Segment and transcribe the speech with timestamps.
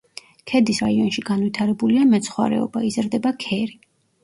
[0.51, 3.81] ქედის რაიონში განვითარებულია მეცხვარეობა, იზრდება ქერი.